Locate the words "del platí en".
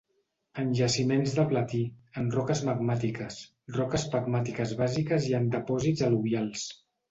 1.39-2.31